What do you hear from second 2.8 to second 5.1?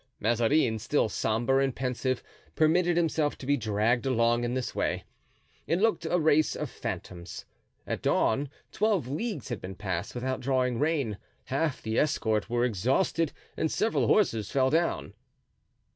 himself to be dragged along in this way;